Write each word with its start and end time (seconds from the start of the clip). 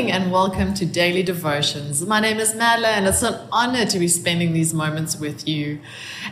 morning 0.00 0.22
and 0.22 0.32
welcome 0.32 0.72
to 0.72 0.86
Daily 0.86 1.22
Devotions. 1.22 2.06
My 2.06 2.20
name 2.20 2.38
is 2.38 2.54
Madla 2.54 2.86
and 2.86 3.06
it's 3.06 3.22
an 3.22 3.38
honor 3.52 3.84
to 3.84 3.98
be 3.98 4.08
spending 4.08 4.54
these 4.54 4.72
moments 4.72 5.18
with 5.18 5.46
you 5.46 5.78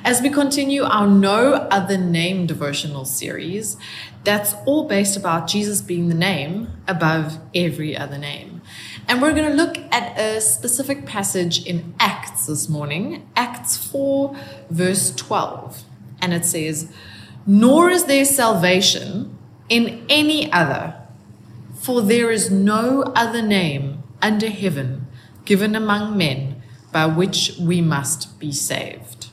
as 0.07 0.23
we 0.23 0.31
continue 0.31 0.85
our 0.85 1.07
No 1.07 1.53
Other 1.71 1.99
Name 1.99 2.47
devotional 2.47 3.05
series 3.05 3.77
that's 4.25 4.55
all 4.65 4.89
based 4.89 5.19
about 5.19 5.49
Jesus 5.49 5.83
being 5.83 6.09
the 6.09 6.15
name 6.15 6.71
above 6.87 7.39
every 7.55 7.95
other 7.95 8.17
name. 8.17 8.63
And 9.07 9.21
we're 9.21 9.35
going 9.35 9.51
to 9.51 9.55
look 9.55 9.77
at 9.93 10.19
a 10.19 10.41
specific 10.41 11.05
passage 11.05 11.67
in 11.67 11.95
Acts 12.01 12.47
this 12.47 12.71
morning, 12.71 13.29
Acts 13.37 13.77
4, 13.77 14.35
verse 14.71 15.15
12. 15.15 15.83
And 16.23 16.33
it 16.33 16.47
says, 16.47 16.91
Nor 17.47 17.91
is 17.91 18.07
there 18.07 18.25
salvation 18.25 19.37
in 19.69 20.07
any 20.09 20.51
other 20.53 20.95
for 21.89 22.03
there 22.03 22.31
is 22.31 22.51
no 22.51 23.01
other 23.17 23.41
name 23.41 24.03
under 24.21 24.51
heaven 24.51 25.07
given 25.47 25.75
among 25.75 26.15
men 26.19 26.63
by 26.93 27.07
which 27.07 27.55
we 27.59 27.81
must 27.81 28.39
be 28.39 28.53
saved. 28.53 29.29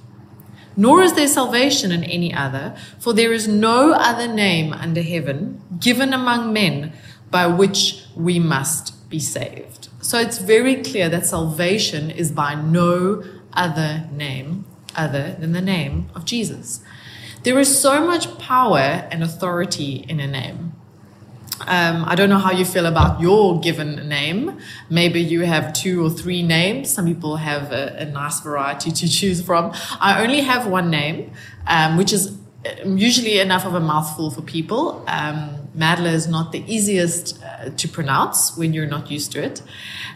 Nor 0.78 1.02
is 1.02 1.16
there 1.16 1.28
salvation 1.28 1.92
in 1.92 2.06
any 2.06 2.34
other, 2.34 2.74
for 2.98 3.12
there 3.12 3.34
is 3.34 3.46
no 3.46 3.92
other 3.92 4.26
name 4.26 4.72
under 4.72 5.02
heaven 5.02 5.62
given 5.82 6.14
among 6.14 6.54
men 6.54 6.94
by 7.30 7.46
which 7.46 8.06
we 8.16 8.40
must 8.40 9.10
be 9.10 9.20
saved. 9.20 9.90
So 10.00 10.18
it's 10.18 10.38
very 10.38 10.82
clear 10.82 11.10
that 11.10 11.26
salvation 11.26 12.10
is 12.10 12.32
by 12.32 12.56
no 12.56 13.22
other 13.52 14.08
name 14.14 14.64
other 14.96 15.36
than 15.38 15.52
the 15.52 15.60
name 15.60 16.10
of 16.16 16.24
Jesus. 16.24 16.80
There 17.44 17.60
is 17.60 17.78
so 17.78 18.08
much 18.08 18.40
power 18.40 19.10
and 19.12 19.24
authority 19.24 20.06
in 20.08 20.22
a 20.22 20.28
name. 20.28 20.75
Um, 21.62 22.04
I 22.06 22.16
don't 22.16 22.30
know 22.30 22.38
how 22.38 22.52
you 22.52 22.66
feel 22.66 22.86
about 22.86 23.22
your 23.22 23.60
given 23.60 24.08
name. 24.10 24.60
Maybe 24.90 25.22
you 25.22 25.42
have 25.42 25.74
two 25.74 26.06
or 26.06 26.10
three 26.10 26.44
names. 26.44 26.94
Some 26.94 27.06
people 27.06 27.38
have 27.38 27.72
a, 27.72 27.96
a 28.00 28.06
nice 28.06 28.42
variety 28.42 28.92
to 28.92 29.08
choose 29.18 29.42
from. 29.42 29.72
I 30.00 30.22
only 30.22 30.42
have 30.42 30.68
one 30.68 30.90
name, 30.90 31.32
um, 31.68 31.98
which 31.98 32.12
is 32.12 32.38
um, 32.84 32.98
usually 32.98 33.40
enough 33.40 33.66
of 33.66 33.74
a 33.74 33.80
mouthful 33.80 34.32
for 34.32 34.42
people. 34.42 35.04
Um, 35.08 35.62
is 35.78 36.28
not 36.28 36.52
the 36.52 36.64
easiest 36.74 37.44
uh, 37.44 37.70
to 37.70 37.88
pronounce 37.88 38.58
when 38.58 38.74
you're 38.74 38.88
not 38.88 39.12
used 39.12 39.32
to 39.34 39.44
it. 39.44 39.62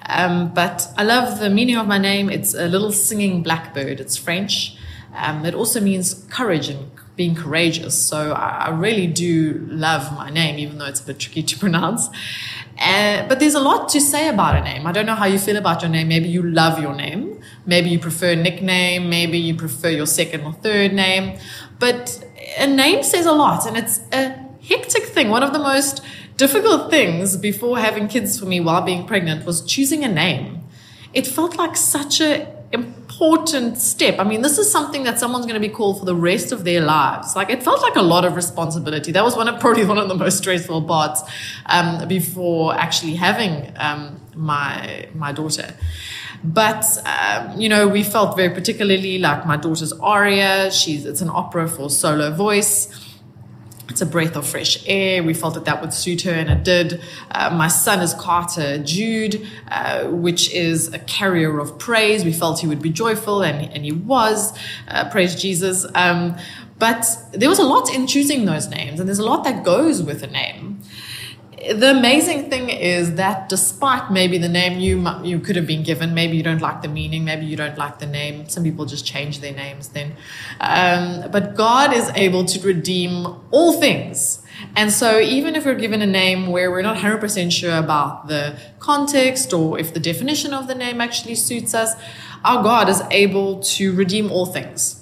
Um, 0.08 0.54
but 0.54 0.88
I 0.98 1.04
love 1.04 1.40
the 1.40 1.50
meaning 1.50 1.76
of 1.76 1.86
my 1.86 1.98
name. 1.98 2.30
It's 2.30 2.54
a 2.54 2.68
little 2.68 2.92
singing 2.92 3.44
blackbird. 3.44 4.00
It's 4.00 4.16
French. 4.16 4.78
Um, 5.14 5.46
it 5.46 5.54
also 5.54 5.82
means 5.82 6.14
courage 6.30 6.70
and 6.70 6.96
being 7.20 7.36
courageous. 7.36 8.02
So 8.02 8.32
I, 8.32 8.70
really 8.70 9.06
do 9.06 9.68
love 9.68 10.04
my 10.14 10.30
name, 10.30 10.58
even 10.58 10.78
though 10.78 10.86
it's 10.86 11.02
a 11.02 11.04
bit 11.04 11.20
tricky 11.20 11.44
to 11.44 11.60
pronounce. 11.66 12.08
Uh, 12.80 13.28
but 13.28 13.42
there's 13.42 13.56
a 13.56 13.60
lot 13.60 13.90
to 13.90 14.00
say 14.00 14.30
about 14.30 14.56
a 14.56 14.62
name. 14.62 14.88
I 14.88 14.94
don't 14.94 15.06
know 15.06 15.16
how 15.16 15.26
you 15.26 15.38
feel 15.38 15.58
about 15.58 15.82
your 15.82 15.92
name. 15.92 16.08
Maybe 16.08 16.30
you 16.30 16.42
love 16.42 16.80
your 16.80 16.96
name. 16.96 17.42
Maybe 17.66 17.90
you 17.90 18.00
prefer 18.00 18.36
nickname. 18.36 19.10
Maybe 19.10 19.38
you 19.38 19.54
prefer 19.54 19.90
your 19.90 20.06
second 20.06 20.46
or 20.46 20.54
third 20.54 20.94
name. 20.94 21.38
But 21.78 22.24
a 22.58 22.68
name 22.68 23.04
says 23.04 23.26
a 23.26 23.34
lot, 23.34 23.68
and 23.68 23.76
it's 23.76 24.00
a 24.14 24.22
hectic 24.70 25.04
thing. 25.16 25.28
One 25.28 25.44
of 25.44 25.52
the 25.52 25.60
most 25.60 26.02
difficult 26.38 26.90
things 26.90 27.36
before 27.36 27.80
having 27.80 28.08
kids 28.08 28.40
for 28.40 28.46
me 28.46 28.62
while 28.62 28.82
being 28.82 29.06
pregnant 29.06 29.46
was 29.46 29.62
choosing 29.74 30.06
a 30.06 30.08
name. 30.08 30.64
It 31.14 31.28
felt 31.28 31.58
like 31.58 31.76
such 31.76 32.22
a 32.22 32.48
important 33.20 33.78
step. 33.78 34.18
I 34.18 34.24
mean, 34.24 34.42
this 34.42 34.58
is 34.58 34.72
something 34.72 35.04
that 35.04 35.20
someone's 35.20 35.46
going 35.46 35.62
to 35.62 35.68
be 35.68 35.74
called 35.74 36.00
for 36.00 36.06
the 36.06 36.16
rest 36.16 36.54
of 36.54 36.64
their 36.64 36.80
lives. 36.80 37.36
Like 37.36 37.50
it 37.50 37.62
felt 37.62 37.82
like 37.82 37.98
a 37.98 38.02
lot 38.02 38.24
of 38.24 38.36
responsibility. 38.36 39.12
That 39.12 39.26
was 39.26 39.36
one 39.36 39.50
of 39.50 39.60
probably 39.66 39.86
one 39.86 39.98
of 39.98 40.08
the 40.08 40.16
most 40.16 40.38
stressful 40.38 40.84
parts 40.84 41.22
um, 41.66 42.08
before 42.08 42.74
actually 42.74 43.16
having 43.16 43.74
um, 43.76 44.22
my 44.36 45.08
my 45.14 45.34
daughter. 45.34 45.76
But 46.46 46.86
um, 47.06 47.60
you 47.60 47.68
know, 47.68 47.90
we 47.90 48.04
felt 48.04 48.38
very 48.38 48.54
particularly 48.54 49.20
like 49.20 49.46
my 49.46 49.58
daughter's 49.58 49.92
Aria. 49.92 50.72
She's 50.72 51.06
it's 51.06 51.22
an 51.22 51.30
opera 51.30 51.68
for 51.68 51.90
solo 51.90 52.32
voice 52.32 53.09
it's 53.90 54.02
a 54.02 54.06
breath 54.06 54.36
of 54.36 54.48
fresh 54.48 54.84
air. 54.88 55.24
We 55.24 55.34
felt 55.34 55.56
that 55.56 55.66
that 55.66 55.82
would 55.82 55.94
suit 55.94 56.22
her, 56.22 56.32
and 56.32 56.50
it 56.50 56.64
did. 56.64 57.02
Uh, 57.32 57.50
my 57.50 57.68
son 57.68 58.02
is 58.02 58.14
Carter 58.14 58.78
Jude, 58.78 59.46
uh, 59.70 60.06
which 60.06 60.54
is 60.54 60.94
a 60.94 61.00
carrier 61.00 61.60
of 61.60 61.78
praise. 61.80 62.24
We 62.24 62.34
felt 62.34 62.60
he 62.60 62.68
would 62.68 62.82
be 62.82 62.92
joyful, 62.92 63.42
and, 63.42 63.72
and 63.74 63.84
he 63.84 63.92
was. 63.92 64.58
Uh, 64.88 65.10
praise 65.10 65.40
Jesus. 65.40 65.86
Um, 65.96 66.38
but 66.78 67.06
there 67.34 67.50
was 67.50 67.60
a 67.60 67.64
lot 67.64 67.94
in 67.94 68.08
choosing 68.08 68.46
those 68.46 68.70
names, 68.70 69.00
and 69.00 69.10
there's 69.10 69.20
a 69.20 69.26
lot 69.26 69.44
that 69.44 69.66
goes 69.66 70.02
with 70.02 70.24
a 70.24 70.28
name 70.28 70.79
the 71.74 71.92
amazing 71.92 72.50
thing 72.50 72.70
is 72.70 73.16
that 73.16 73.50
despite 73.50 74.12
maybe 74.12 74.38
the 74.38 74.50
name 74.50 74.80
you 74.80 75.08
you 75.24 75.40
could 75.40 75.56
have 75.56 75.68
been 75.68 75.84
given, 75.84 76.14
maybe 76.14 76.38
you 76.38 76.44
don't 76.44 76.62
like 76.62 76.82
the 76.82 76.88
meaning, 76.88 77.26
maybe 77.26 77.46
you 77.46 77.58
don't 77.58 77.78
like 77.78 78.00
the 78.00 78.06
name. 78.06 78.48
Some 78.48 78.64
people 78.64 78.86
just 78.86 79.06
change 79.06 79.40
their 79.40 79.54
names 79.54 79.90
then, 79.90 80.16
um, 80.60 81.30
but 81.32 81.56
God 81.56 81.94
is 81.94 82.10
able 82.16 82.46
to 82.46 82.60
redeem 82.62 83.28
all 83.52 83.80
things. 83.80 84.42
And 84.76 84.92
so, 84.92 85.20
even 85.20 85.56
if 85.56 85.66
we're 85.66 85.76
given 85.76 86.02
a 86.02 86.08
name 86.08 86.48
where 86.48 86.70
we're 86.70 86.82
not 86.82 86.98
100% 86.98 87.52
sure 87.52 87.78
about 87.78 88.28
the 88.28 88.60
context 88.80 89.54
or 89.54 89.80
if 89.80 89.94
the 89.94 90.00
definition 90.00 90.54
of 90.54 90.68
the 90.68 90.76
name 90.76 91.00
actually 91.00 91.36
suits 91.36 91.74
us, 91.74 91.94
our 92.44 92.62
God 92.62 92.90
is 92.90 93.02
able 93.12 93.60
to 93.62 93.94
redeem 93.94 94.32
all 94.32 94.46
things 94.46 94.99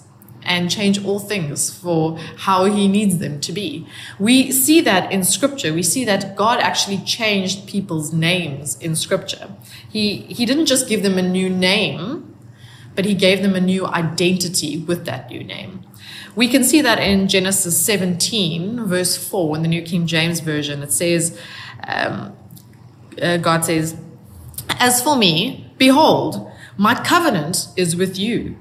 and 0.47 0.71
change 0.71 1.03
all 1.03 1.19
things 1.19 1.69
for 1.69 2.17
how 2.37 2.65
he 2.65 2.87
needs 2.87 3.17
them 3.17 3.39
to 3.41 3.51
be. 3.51 3.85
We 4.17 4.51
see 4.51 4.81
that 4.81 5.11
in 5.11 5.23
scripture. 5.23 5.73
We 5.73 5.83
see 5.83 6.05
that 6.05 6.35
God 6.35 6.59
actually 6.61 6.99
changed 6.99 7.67
people's 7.67 8.13
names 8.13 8.79
in 8.79 8.95
scripture. 8.95 9.49
He, 9.89 10.19
he 10.21 10.45
didn't 10.45 10.65
just 10.65 10.87
give 10.87 11.03
them 11.03 11.17
a 11.17 11.21
new 11.21 11.49
name, 11.49 12.33
but 12.95 13.05
he 13.05 13.13
gave 13.13 13.41
them 13.41 13.55
a 13.55 13.61
new 13.61 13.85
identity 13.85 14.79
with 14.79 15.05
that 15.05 15.29
new 15.29 15.43
name. 15.43 15.83
We 16.35 16.47
can 16.47 16.63
see 16.63 16.81
that 16.81 16.99
in 16.99 17.27
Genesis 17.27 17.79
17, 17.83 18.85
verse 18.85 19.17
4, 19.17 19.57
in 19.57 19.63
the 19.63 19.67
New 19.67 19.81
King 19.81 20.07
James 20.07 20.39
Version. 20.39 20.81
It 20.81 20.91
says, 20.91 21.39
um, 21.87 22.37
uh, 23.21 23.37
God 23.37 23.65
says, 23.65 23.97
As 24.69 25.01
for 25.01 25.17
me, 25.17 25.73
behold, 25.77 26.49
my 26.77 26.93
covenant 26.93 27.67
is 27.75 27.95
with 27.95 28.17
you 28.17 28.55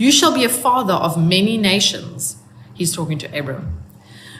you 0.00 0.10
shall 0.10 0.32
be 0.32 0.44
a 0.44 0.48
father 0.48 0.94
of 0.94 1.22
many 1.22 1.58
nations. 1.58 2.36
He's 2.72 2.94
talking 2.94 3.18
to 3.18 3.38
Abram. 3.38 3.82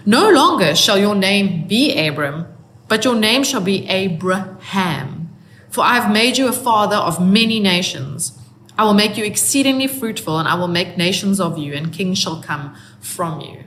No 0.06 0.30
longer 0.30 0.74
shall 0.74 0.98
your 0.98 1.14
name 1.14 1.68
be 1.68 1.98
Abram, 1.98 2.46
but 2.88 3.04
your 3.04 3.14
name 3.14 3.44
shall 3.44 3.60
be 3.60 3.86
Abraham. 3.86 5.28
For 5.68 5.84
I 5.84 5.96
have 5.96 6.10
made 6.10 6.38
you 6.38 6.48
a 6.48 6.52
father 6.52 6.96
of 6.96 7.20
many 7.20 7.60
nations. 7.60 8.38
I 8.78 8.84
will 8.84 8.94
make 8.94 9.18
you 9.18 9.24
exceedingly 9.24 9.86
fruitful, 9.86 10.38
and 10.38 10.48
I 10.48 10.54
will 10.54 10.66
make 10.66 10.96
nations 10.96 11.38
of 11.38 11.58
you, 11.58 11.74
and 11.74 11.92
kings 11.92 12.18
shall 12.18 12.42
come 12.42 12.74
from 12.98 13.42
you. 13.42 13.64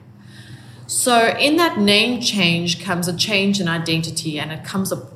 So, 0.88 1.28
in 1.38 1.58
that 1.58 1.78
name 1.78 2.20
change 2.20 2.84
comes 2.84 3.08
a 3.08 3.16
change 3.16 3.62
in 3.62 3.68
identity, 3.68 4.40
and 4.40 4.52
it 4.52 4.66
comes 4.66 4.92
a, 4.92 5.08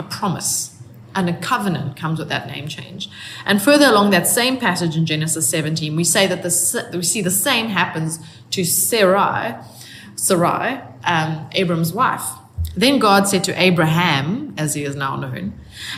a 0.00 0.02
promise 0.02 0.73
and 1.14 1.28
a 1.28 1.36
covenant 1.36 1.96
comes 1.96 2.18
with 2.18 2.28
that 2.28 2.46
name 2.46 2.68
change. 2.68 3.08
And 3.46 3.62
further 3.62 3.86
along 3.86 4.10
that 4.10 4.26
same 4.26 4.58
passage 4.58 4.96
in 4.96 5.06
Genesis 5.06 5.48
17, 5.48 5.94
we 5.94 6.04
say 6.04 6.26
that 6.26 6.42
the, 6.42 6.90
we 6.92 7.02
see 7.02 7.22
the 7.22 7.30
same 7.30 7.68
happens 7.68 8.18
to 8.50 8.64
Sarai, 8.64 9.54
Sarai, 10.16 10.80
um, 11.04 11.48
Abram's 11.52 11.92
wife. 11.92 12.24
Then 12.76 12.98
God 12.98 13.28
said 13.28 13.44
to 13.44 13.60
Abraham, 13.60 14.54
as 14.58 14.74
he 14.74 14.84
is 14.84 14.96
now 14.96 15.16
known, 15.16 15.54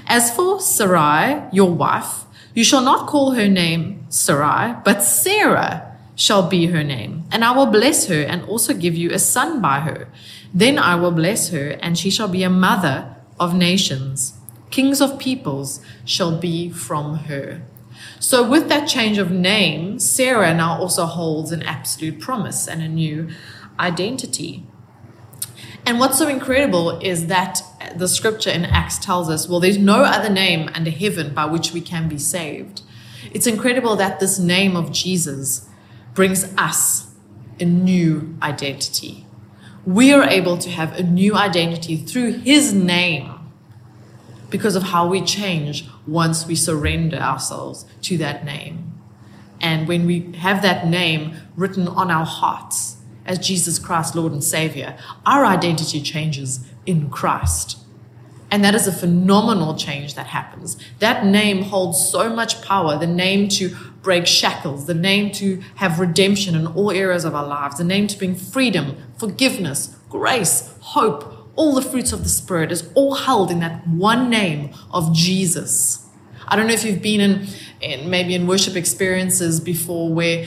As 0.06 0.34
for 0.34 0.60
Sarai, 0.60 1.42
your 1.52 1.70
wife, 1.70 2.24
you 2.54 2.64
shall 2.64 2.82
not 2.82 3.06
call 3.06 3.32
her 3.32 3.48
name 3.48 4.06
Sarai, 4.08 4.76
but 4.84 5.02
Sarah 5.02 5.96
shall 6.14 6.48
be 6.48 6.66
her 6.66 6.82
name, 6.82 7.24
and 7.30 7.44
I 7.44 7.52
will 7.52 7.66
bless 7.66 8.06
her 8.06 8.22
and 8.22 8.42
also 8.44 8.72
give 8.72 8.96
you 8.96 9.12
a 9.12 9.18
son 9.18 9.60
by 9.60 9.80
her. 9.80 10.08
Then 10.52 10.78
I 10.78 10.94
will 10.96 11.10
bless 11.10 11.50
her, 11.50 11.76
and 11.82 11.98
she 11.98 12.10
shall 12.10 12.28
be 12.28 12.42
a 12.42 12.50
mother 12.50 13.14
of 13.38 13.54
nations. 13.54 14.35
Kings 14.70 15.00
of 15.00 15.18
peoples 15.18 15.80
shall 16.04 16.38
be 16.38 16.70
from 16.70 17.14
her. 17.20 17.62
So, 18.18 18.46
with 18.46 18.68
that 18.68 18.88
change 18.88 19.18
of 19.18 19.30
name, 19.30 19.98
Sarah 19.98 20.54
now 20.54 20.78
also 20.78 21.06
holds 21.06 21.52
an 21.52 21.62
absolute 21.62 22.20
promise 22.20 22.66
and 22.66 22.82
a 22.82 22.88
new 22.88 23.28
identity. 23.78 24.64
And 25.86 26.00
what's 26.00 26.18
so 26.18 26.28
incredible 26.28 26.98
is 26.98 27.28
that 27.28 27.62
the 27.94 28.08
scripture 28.08 28.50
in 28.50 28.64
Acts 28.64 28.98
tells 28.98 29.30
us, 29.30 29.48
well, 29.48 29.60
there's 29.60 29.78
no 29.78 30.02
other 30.02 30.28
name 30.28 30.68
under 30.74 30.90
heaven 30.90 31.32
by 31.32 31.46
which 31.46 31.72
we 31.72 31.80
can 31.80 32.08
be 32.08 32.18
saved. 32.18 32.82
It's 33.32 33.46
incredible 33.46 33.96
that 33.96 34.18
this 34.18 34.38
name 34.38 34.76
of 34.76 34.92
Jesus 34.92 35.68
brings 36.14 36.44
us 36.56 37.14
a 37.60 37.64
new 37.64 38.36
identity. 38.42 39.26
We 39.84 40.12
are 40.12 40.24
able 40.24 40.58
to 40.58 40.70
have 40.70 40.98
a 40.98 41.02
new 41.02 41.36
identity 41.36 41.96
through 41.96 42.32
his 42.38 42.72
name 42.72 43.35
because 44.50 44.76
of 44.76 44.84
how 44.84 45.08
we 45.08 45.20
change 45.20 45.88
once 46.06 46.46
we 46.46 46.54
surrender 46.54 47.16
ourselves 47.16 47.84
to 48.02 48.16
that 48.18 48.44
name. 48.44 48.92
And 49.60 49.88
when 49.88 50.06
we 50.06 50.32
have 50.38 50.62
that 50.62 50.86
name 50.86 51.34
written 51.56 51.88
on 51.88 52.10
our 52.10 52.26
hearts 52.26 52.96
as 53.24 53.38
Jesus 53.38 53.78
Christ, 53.78 54.14
Lord 54.14 54.32
and 54.32 54.44
Savior, 54.44 54.96
our 55.24 55.44
identity 55.44 56.00
changes 56.00 56.60
in 56.84 57.10
Christ. 57.10 57.78
And 58.50 58.64
that 58.64 58.74
is 58.74 58.86
a 58.86 58.92
phenomenal 58.92 59.74
change 59.74 60.14
that 60.14 60.28
happens. 60.28 60.76
That 61.00 61.26
name 61.26 61.62
holds 61.62 62.08
so 62.08 62.28
much 62.32 62.62
power 62.62 62.96
the 62.96 63.06
name 63.06 63.48
to 63.48 63.74
break 64.02 64.26
shackles, 64.26 64.86
the 64.86 64.94
name 64.94 65.32
to 65.32 65.60
have 65.76 65.98
redemption 65.98 66.54
in 66.54 66.66
all 66.68 66.92
areas 66.92 67.24
of 67.24 67.34
our 67.34 67.46
lives, 67.46 67.78
the 67.78 67.84
name 67.84 68.06
to 68.06 68.16
bring 68.16 68.36
freedom, 68.36 68.96
forgiveness, 69.18 69.96
grace, 70.08 70.72
hope, 70.80 71.35
all 71.56 71.74
the 71.74 71.82
fruits 71.82 72.12
of 72.12 72.22
the 72.22 72.28
Spirit 72.28 72.70
is 72.70 72.88
all 72.94 73.14
held 73.14 73.50
in 73.50 73.60
that 73.60 73.86
one 73.88 74.30
name 74.30 74.72
of 74.90 75.12
Jesus. 75.14 76.06
I 76.46 76.54
don't 76.54 76.66
know 76.66 76.74
if 76.74 76.84
you've 76.84 77.02
been 77.02 77.20
in, 77.20 77.46
in 77.80 78.08
maybe 78.08 78.34
in 78.34 78.46
worship 78.46 78.76
experiences 78.76 79.58
before 79.58 80.12
where 80.12 80.46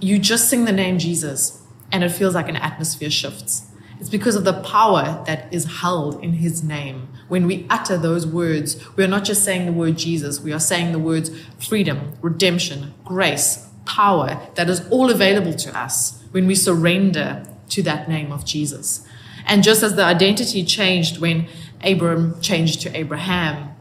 you 0.00 0.18
just 0.18 0.48
sing 0.48 0.64
the 0.64 0.72
name 0.72 0.98
Jesus 0.98 1.62
and 1.92 2.02
it 2.02 2.10
feels 2.10 2.34
like 2.34 2.48
an 2.48 2.56
atmosphere 2.56 3.10
shifts. 3.10 3.66
It's 4.00 4.08
because 4.08 4.34
of 4.34 4.44
the 4.44 4.62
power 4.62 5.22
that 5.26 5.52
is 5.52 5.80
held 5.80 6.24
in 6.24 6.34
his 6.34 6.64
name. 6.64 7.08
When 7.28 7.46
we 7.46 7.66
utter 7.68 7.98
those 7.98 8.26
words, 8.26 8.82
we 8.96 9.04
are 9.04 9.08
not 9.08 9.24
just 9.24 9.44
saying 9.44 9.66
the 9.66 9.72
word 9.72 9.98
Jesus, 9.98 10.40
we 10.40 10.52
are 10.52 10.60
saying 10.60 10.92
the 10.92 10.98
words 10.98 11.30
freedom, 11.58 12.14
redemption, 12.22 12.94
grace, 13.04 13.68
power 13.84 14.40
that 14.54 14.70
is 14.70 14.88
all 14.88 15.10
available 15.10 15.52
to 15.52 15.78
us 15.78 16.22
when 16.30 16.46
we 16.46 16.54
surrender 16.54 17.44
to 17.68 17.82
that 17.82 18.08
name 18.08 18.32
of 18.32 18.44
Jesus. 18.44 19.06
And 19.50 19.64
just 19.64 19.82
as 19.82 19.96
the 19.96 20.04
identity 20.04 20.64
changed 20.64 21.18
when 21.18 21.48
Abram 21.82 22.40
changed 22.40 22.82
to 22.82 22.96
Abraham, 22.96 23.74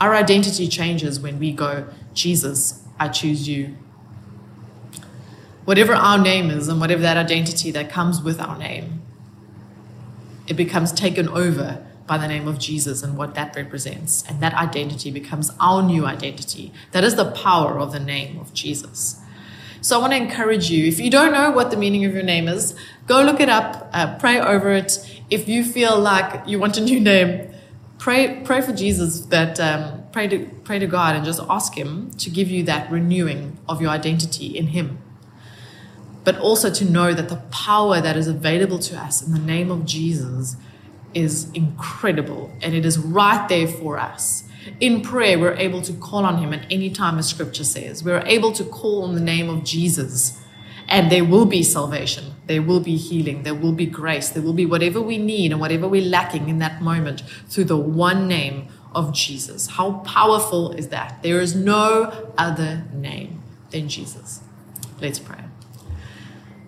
our 0.00 0.14
identity 0.14 0.68
changes 0.68 1.18
when 1.18 1.40
we 1.40 1.50
go, 1.50 1.88
Jesus, 2.14 2.84
I 3.00 3.08
choose 3.08 3.48
you. 3.48 3.74
Whatever 5.64 5.92
our 5.92 6.18
name 6.18 6.50
is 6.50 6.68
and 6.68 6.80
whatever 6.80 7.02
that 7.02 7.16
identity 7.16 7.72
that 7.72 7.90
comes 7.90 8.22
with 8.22 8.40
our 8.40 8.56
name, 8.56 9.02
it 10.46 10.54
becomes 10.54 10.92
taken 10.92 11.28
over 11.28 11.84
by 12.06 12.16
the 12.16 12.28
name 12.28 12.46
of 12.46 12.60
Jesus 12.60 13.02
and 13.02 13.18
what 13.18 13.34
that 13.34 13.56
represents. 13.56 14.22
And 14.28 14.40
that 14.40 14.54
identity 14.54 15.10
becomes 15.10 15.50
our 15.58 15.82
new 15.82 16.06
identity. 16.06 16.72
That 16.92 17.02
is 17.02 17.16
the 17.16 17.32
power 17.32 17.80
of 17.80 17.90
the 17.90 18.00
name 18.00 18.38
of 18.38 18.54
Jesus. 18.54 19.20
So 19.80 19.96
I 19.96 20.00
want 20.00 20.12
to 20.12 20.16
encourage 20.16 20.70
you 20.70 20.86
if 20.86 20.98
you 20.98 21.10
don't 21.10 21.32
know 21.32 21.50
what 21.50 21.70
the 21.70 21.76
meaning 21.76 22.04
of 22.04 22.12
your 22.12 22.22
name 22.22 22.48
is, 22.48 22.74
go 23.06 23.22
look 23.22 23.40
it 23.40 23.48
up, 23.48 23.88
uh, 23.92 24.16
pray 24.18 24.40
over 24.40 24.72
it. 24.72 24.98
If 25.30 25.48
you 25.48 25.64
feel 25.64 25.98
like 25.98 26.48
you 26.48 26.58
want 26.58 26.76
a 26.76 26.80
new 26.80 27.00
name, 27.00 27.50
pray 27.98 28.40
pray 28.44 28.60
for 28.60 28.72
Jesus 28.72 29.20
that 29.26 29.60
um, 29.60 30.02
pray 30.12 30.26
to 30.28 30.46
pray 30.64 30.78
to 30.78 30.86
God 30.86 31.14
and 31.14 31.24
just 31.24 31.40
ask 31.48 31.76
Him 31.76 32.10
to 32.12 32.30
give 32.30 32.50
you 32.50 32.62
that 32.64 32.90
renewing 32.90 33.58
of 33.68 33.80
your 33.80 33.90
identity 33.90 34.56
in 34.56 34.68
Him. 34.68 34.98
But 36.24 36.38
also 36.38 36.70
to 36.70 36.84
know 36.84 37.14
that 37.14 37.28
the 37.28 37.36
power 37.50 38.00
that 38.00 38.16
is 38.16 38.26
available 38.26 38.78
to 38.80 38.96
us 38.96 39.22
in 39.24 39.32
the 39.32 39.38
name 39.38 39.70
of 39.70 39.86
Jesus 39.86 40.56
is 41.14 41.50
incredible 41.52 42.52
and 42.60 42.74
it 42.74 42.84
is 42.84 42.98
right 42.98 43.48
there 43.48 43.66
for 43.66 43.98
us 43.98 44.44
in 44.80 45.02
prayer, 45.02 45.38
we're 45.38 45.54
able 45.54 45.82
to 45.82 45.92
call 45.92 46.24
on 46.24 46.38
Him 46.38 46.52
at 46.52 46.66
any 46.70 46.90
time, 46.90 47.18
as 47.18 47.28
Scripture 47.28 47.64
says. 47.64 48.02
We're 48.02 48.22
able 48.26 48.52
to 48.52 48.64
call 48.64 49.02
on 49.04 49.14
the 49.14 49.20
name 49.20 49.48
of 49.48 49.64
Jesus, 49.64 50.40
and 50.88 51.12
there 51.12 51.24
will 51.24 51.46
be 51.46 51.62
salvation, 51.62 52.34
there 52.46 52.62
will 52.62 52.80
be 52.80 52.96
healing, 52.96 53.42
there 53.42 53.54
will 53.54 53.72
be 53.72 53.86
grace, 53.86 54.30
there 54.30 54.42
will 54.42 54.54
be 54.54 54.66
whatever 54.66 55.00
we 55.00 55.18
need 55.18 55.52
and 55.52 55.60
whatever 55.60 55.86
we're 55.86 56.02
lacking 56.02 56.48
in 56.48 56.58
that 56.58 56.80
moment 56.80 57.22
through 57.48 57.64
the 57.64 57.76
one 57.76 58.26
name 58.26 58.68
of 58.94 59.12
Jesus. 59.14 59.66
How 59.66 59.98
powerful 60.00 60.72
is 60.72 60.88
that? 60.88 61.22
There 61.22 61.40
is 61.40 61.54
no 61.54 62.32
other 62.38 62.84
name 62.92 63.42
than 63.70 63.88
Jesus. 63.88 64.40
Let's 65.00 65.18
pray. 65.18 65.44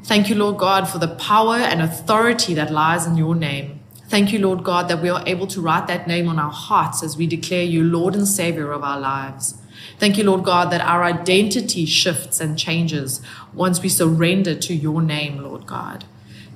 Thank 0.05 0.29
you, 0.29 0.35
Lord 0.35 0.59
God, 0.59 0.89
for 0.89 0.99
the 0.99 1.09
power 1.09 1.57
and 1.57 1.81
authority 1.81 2.55
that 2.55 2.71
lies 2.71 3.07
in 3.07 3.17
your 3.17 3.35
name. 3.35 3.80
Thank 4.11 4.33
you, 4.33 4.41
Lord 4.41 4.65
God, 4.65 4.89
that 4.89 5.01
we 5.01 5.09
are 5.09 5.23
able 5.25 5.47
to 5.47 5.61
write 5.61 5.87
that 5.87 6.09
name 6.09 6.27
on 6.27 6.41
our 6.41 6.51
hearts 6.51 7.05
as 7.05 7.17
we 7.17 7.29
declare 7.29 7.63
you 7.63 7.85
Lord 7.85 8.17
and 8.17 8.27
Savior 8.27 8.73
of 8.73 8.83
our 8.83 8.99
lives. 8.99 9.57
Thank 10.01 10.19
you, 10.19 10.25
Lord 10.25 10.43
God, 10.43 10.73
that 10.73 10.81
our 10.81 11.05
identity 11.05 11.87
shifts 11.87 12.41
and 12.41 12.59
changes 12.59 13.23
once 13.55 13.81
we 13.81 13.89
surrender 13.89 14.57
to 14.57 14.75
your 14.75 15.01
name, 15.01 15.39
Lord 15.39 15.65
God. 15.65 16.07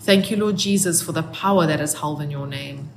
Thank 0.00 0.32
you, 0.32 0.36
Lord 0.36 0.56
Jesus, 0.56 1.00
for 1.00 1.12
the 1.12 1.22
power 1.22 1.64
that 1.64 1.80
is 1.80 2.00
held 2.00 2.20
in 2.20 2.32
your 2.32 2.48
name. 2.48 2.90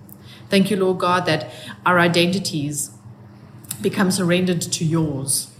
Thank 0.50 0.72
you, 0.72 0.78
Lord 0.78 0.98
God, 0.98 1.28
that 1.28 1.54
our 1.86 2.00
identities 2.00 2.90
become 3.80 4.10
surrendered 4.10 4.64
to 4.64 4.84
yours. 4.84 5.52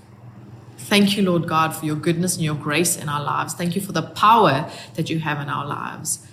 Thank 0.80 1.16
you, 1.16 1.22
Lord 1.22 1.48
God, 1.48 1.76
for 1.76 1.86
your 1.86 1.98
goodness 1.98 2.34
and 2.34 2.44
your 2.44 2.56
grace 2.56 2.98
in 2.98 3.10
our 3.10 3.24
lives. 3.24 3.54
Thank 3.54 3.76
you 3.76 3.82
for 3.82 3.92
the 3.92 4.02
power 4.02 4.72
that 4.96 5.12
you 5.12 5.20
have 5.20 5.40
in 5.40 5.50
our 5.50 5.68
lives. 5.68 6.26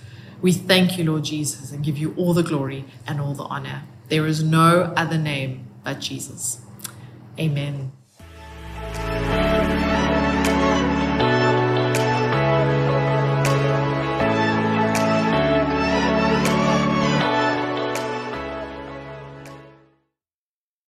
We 0.45 0.51
thank 0.51 0.99
you, 0.99 1.05
Lord 1.05 1.23
Jesus, 1.23 1.71
and 1.71 1.83
give 1.83 1.97
you 1.97 2.13
all 2.17 2.35
the 2.35 2.43
glory 2.43 2.85
and 3.07 3.19
all 3.19 3.33
the 3.33 3.45
honor. 3.45 3.81
There 4.09 4.27
is 4.27 4.43
no 4.43 4.93
other 4.95 5.17
name 5.17 5.65
but 5.83 5.99
Jesus. 5.99 6.61
Amen. 7.39 7.91